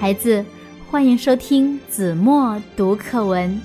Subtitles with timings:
[0.00, 0.44] 孩子，
[0.88, 3.60] 欢迎收听子墨读课文。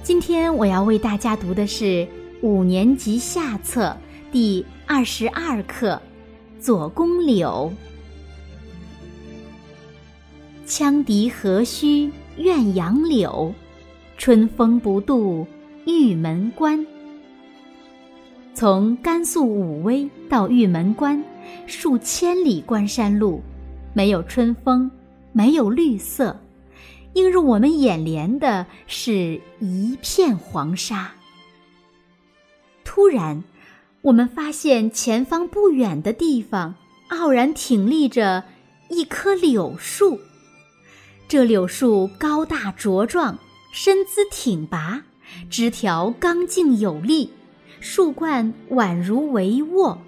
[0.00, 2.06] 今天我要为大家读的是
[2.40, 3.96] 五年级下册
[4.30, 6.00] 第二十二课
[6.62, 7.72] 《左公柳》。
[10.70, 13.52] 羌笛何须怨杨柳，
[14.16, 15.44] 春风不度
[15.84, 16.86] 玉门关。
[18.54, 21.20] 从甘肃武威到玉门关，
[21.66, 23.42] 数千里关山路，
[23.92, 24.88] 没有春风，
[25.36, 26.40] 没有绿色，
[27.12, 31.12] 映入我们眼帘的是一片黄沙。
[32.82, 33.44] 突然，
[34.00, 36.74] 我们发现前方不远的地方，
[37.08, 38.44] 傲然挺立着
[38.88, 40.18] 一棵柳树。
[41.28, 43.38] 这柳树高大茁壮，
[43.74, 45.02] 身姿挺拔，
[45.50, 47.30] 枝条刚劲有力。
[47.78, 49.98] 树冠宛如帷幄，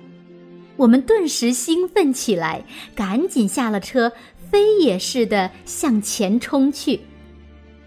[0.77, 2.65] 我们顿时兴奋起来，
[2.95, 4.13] 赶紧下了车，
[4.51, 7.01] 飞也似的向前冲去。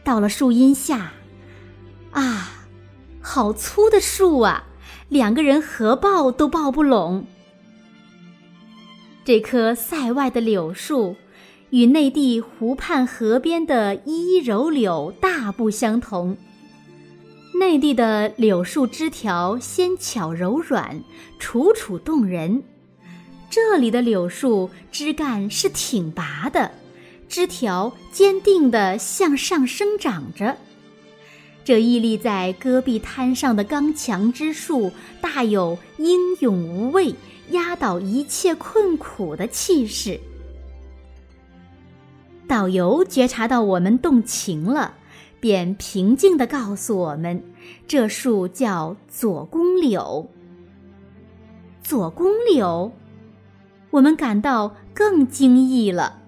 [0.04, 1.14] 到了树荫下，
[2.12, 2.66] 啊，
[3.22, 4.66] 好粗的树啊，
[5.10, 7.26] 两个人合抱都抱不拢。
[9.24, 11.16] 这棵塞外的柳树，
[11.70, 16.36] 与内地湖畔河边的依依柔柳大不相同。
[17.60, 21.04] 内地的柳树枝条纤巧柔软，
[21.38, 22.64] 楚楚动人；
[23.52, 26.72] 这里的柳树枝干是挺拔的，
[27.28, 30.56] 枝条坚定地向上生长着。
[31.66, 37.14] 这屹立在戈壁滩上的刚强之树，大有英勇无畏、
[37.50, 40.18] 压倒一切困苦的气势。
[42.48, 44.96] 导游觉察到我们动情了。
[45.42, 47.44] 便平静地告诉我们，
[47.88, 50.30] 这树叫左公柳。
[51.82, 52.92] 左公柳，
[53.92, 56.20] 我们感到更惊异了。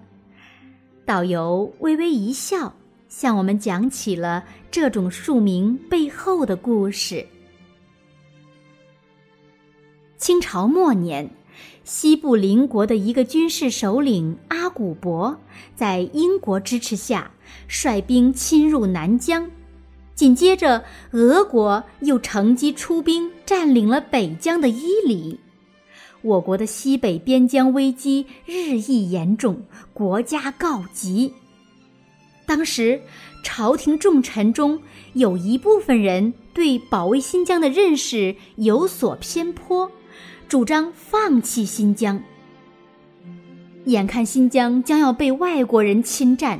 [1.04, 2.74] 导游微微一笑，
[3.08, 7.26] 向我们讲起了这种树名背后的故事。
[10.16, 11.30] 清朝末年。
[11.84, 15.38] 西部邻国的一个军事首领阿古柏，
[15.76, 17.30] 在英国支持下
[17.68, 19.50] 率兵侵入南疆，
[20.14, 20.82] 紧接着
[21.12, 25.38] 俄国又乘机出兵占领了北疆的伊犁，
[26.24, 29.62] 我国的西北边疆危机日益严重，
[29.92, 31.30] 国家告急。
[32.46, 32.98] 当时，
[33.42, 34.80] 朝廷重臣中
[35.12, 39.90] 有一部分人对保卫新疆的认识有所偏颇。
[40.48, 42.18] 主张放弃新疆。
[43.84, 46.58] 眼看新疆将要被外国人侵占，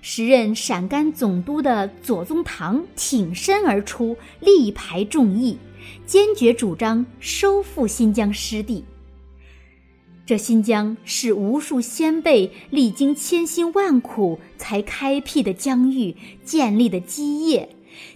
[0.00, 5.58] 时任陕甘总督的左宗棠挺身而出，力排众议，
[6.06, 8.82] 坚决主张收复新疆失地。
[10.26, 17.68] 这新疆是无数先辈历经千辛万苦才开辟的疆域，建立的基业，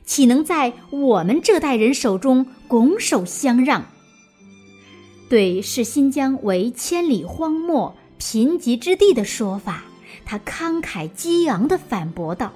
[0.07, 3.85] 岂能在我们这代人手中拱手相让？
[5.29, 9.85] 对视新疆为千里荒漠、贫瘠之地的说法，
[10.25, 12.55] 他慷慨激昂地反驳道：“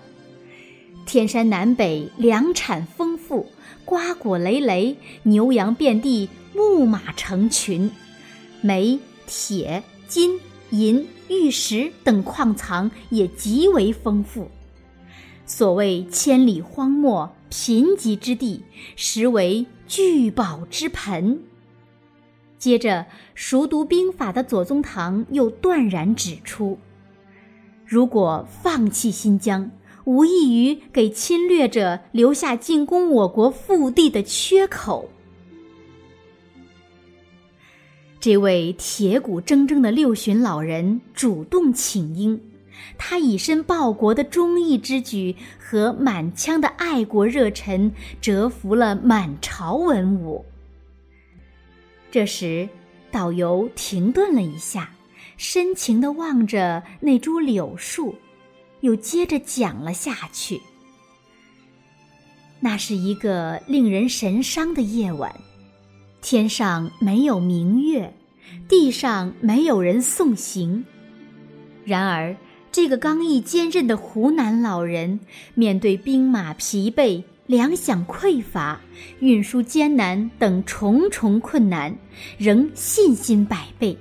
[1.04, 3.46] 天山南北粮产丰富，
[3.84, 7.90] 瓜果累累，牛羊遍地，牧马成群，
[8.62, 8.98] 煤、
[9.34, 10.38] 铁、金、
[10.72, 14.50] 银、玉石等矿藏也极为丰富。
[15.46, 18.62] 所谓千里荒漠、贫瘠之地，
[18.94, 21.42] 实为聚宝之盆。”
[22.60, 26.78] 接着，熟读兵法的左宗棠又断然指出：
[27.86, 29.70] 如果放弃新疆，
[30.04, 35.08] 无异于给侵略者留下进攻我国腹地的缺口。
[38.22, 42.38] 这位铁骨铮铮的六旬老人主动请缨，
[42.96, 47.90] 他以身报国的忠义之举和满腔的爱国热忱，
[48.20, 50.44] 折服了满朝文武。
[52.12, 52.68] 这时，
[53.10, 54.94] 导游停顿了一下，
[55.36, 58.14] 深情地望着那株柳树，
[58.82, 60.60] 又接着讲了下去。
[62.60, 65.34] 那是一个令人神伤的夜晚，
[66.20, 68.14] 天上没有明月，
[68.68, 70.84] 地上没有人送行。
[71.84, 72.36] 然而，
[72.70, 75.20] 这个刚毅坚韧的湖南老人，
[75.54, 77.24] 面对兵马疲惫。
[77.48, 78.80] 粮饷匮乏、
[79.18, 81.94] 运输艰难等重重困难，
[82.38, 83.98] 仍信心百倍。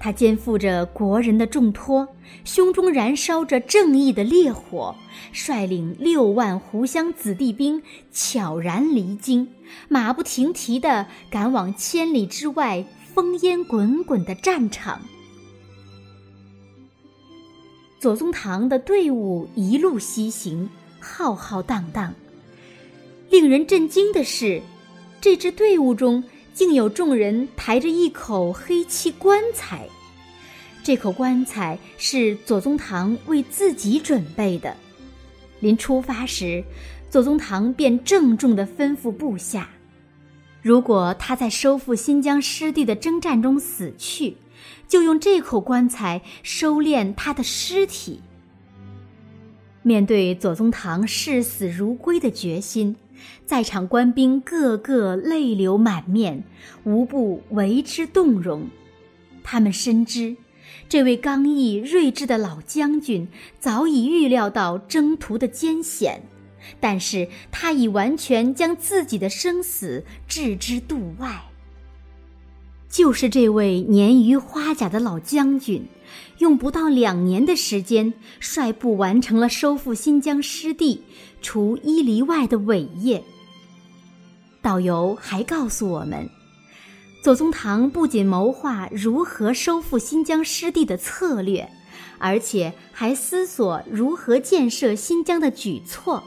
[0.00, 2.08] 他肩负着国人的重托，
[2.44, 4.96] 胸中燃烧着正义的烈火，
[5.30, 7.80] 率领六万湖湘子弟兵
[8.10, 9.46] 悄然离京，
[9.88, 12.82] 马不停蹄地赶往千里之外
[13.18, 15.02] 烽烟滚滚的战场。
[17.98, 20.70] 左宗棠的队伍一路西行，
[21.00, 22.14] 浩浩荡荡。
[23.28, 24.62] 令人震惊的是，
[25.20, 26.22] 这支队伍中
[26.54, 29.88] 竟有众人抬着一口黑漆棺材。
[30.84, 34.76] 这口棺材是左宗棠为自己准备的。
[35.58, 36.62] 临出发时，
[37.10, 39.68] 左宗棠便郑重地吩咐部下：
[40.60, 44.36] 如果他在收复新疆失地的征战中死去，
[44.86, 48.20] 就用这口棺材收敛他的尸体。
[49.82, 52.96] 面对左宗棠视死如归的决心，
[53.46, 56.44] 在场官兵个个泪流满面，
[56.84, 58.68] 无不为之动容。
[59.42, 60.36] 他们深知。
[60.88, 63.28] 这位刚毅睿智的老将军
[63.58, 66.22] 早已预料到征途的艰险，
[66.80, 71.44] 但是他已完全将自己的生死置之度外。
[72.88, 75.86] 就是这位年逾花甲的老将军，
[76.38, 81.02] 用不到两年的时间，率部完成了收复新疆失地、
[81.42, 83.22] 除伊犁外的伟业。
[84.62, 86.28] 导游还告诉我们。
[87.22, 91.68] 左宗棠不仅谋划如何收复新疆失地的策略，
[92.18, 96.22] 而且还思索如何建设新疆的举措。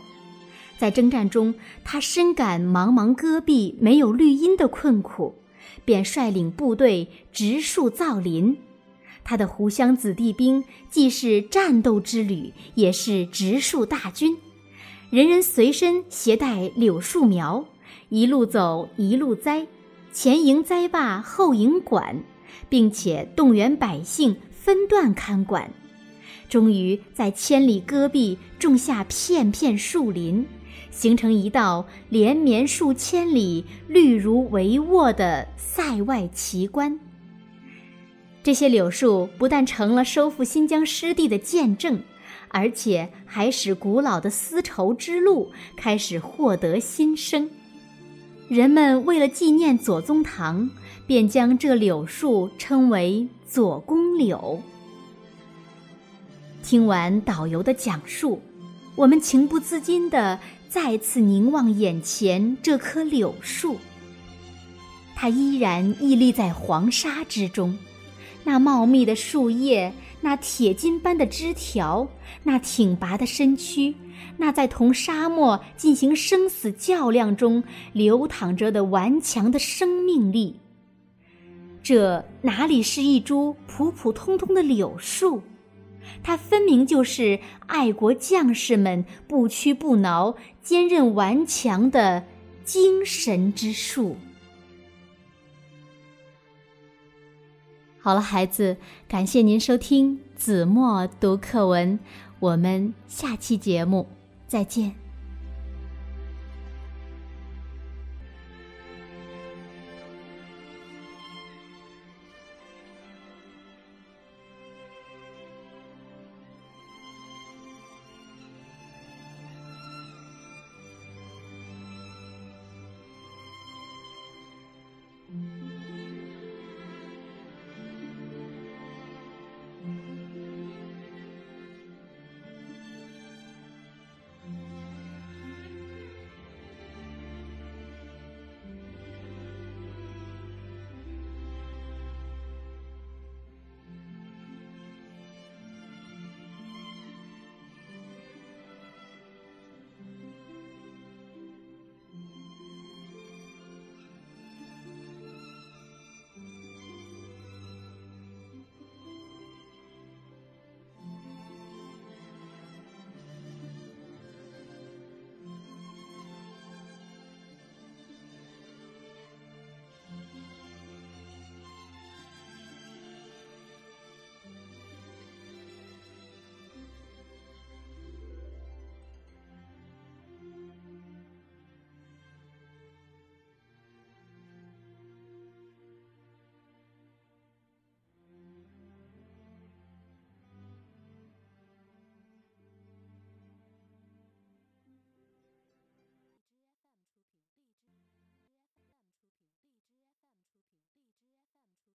[0.82, 5.36] 在征战中，他深感茫茫戈壁没有绿荫的困苦，
[5.86, 8.58] 便率领部队植树造林。
[9.24, 14.36] 他的湖湘子弟兵既是战斗之旅，也是植树大军，
[15.12, 17.64] 人人随身携带柳树苗，
[18.10, 19.68] 一路走一路栽。
[20.12, 22.24] 前营栽坝，后营管，
[22.70, 25.72] 并且动员百姓分段看管，
[26.50, 30.44] 终于在千里戈壁种下片片树林，
[30.92, 37.00] 形成一道连绵数千里、绿如帷幄的塞外奇观。
[38.44, 42.02] 这些柳树不但成了收复新疆失地的见证，
[42.50, 47.50] 而且还使古老的丝绸之路开始获得新生。
[48.48, 50.70] 人们为了纪念左宗棠，
[51.08, 54.62] 便将这柳树称为“左公柳”。
[56.62, 58.42] 听完导游的讲述，
[58.96, 60.40] 我们情不自禁地
[60.72, 63.78] 再次凝望眼前这棵柳树。
[65.14, 67.78] 它依然屹立在黄沙之中，
[68.46, 72.08] 那茂密的树叶，那铁筋般的枝条，
[72.44, 73.94] 那挺拔的身躯。
[74.38, 80.56] 那在同沙漠进行生死较量中流淌着的顽强的生命力，
[81.84, 85.44] 这哪里是一株普普通通的柳树？
[86.24, 92.24] 它分明就是爱国将士们不屈不挠、坚韧顽强的
[92.64, 94.18] 精神之树。
[98.00, 98.78] 好了，孩子，
[99.08, 102.00] 感谢您收听子墨读课文。
[102.40, 104.08] 我们下期节目
[104.48, 105.01] 再见。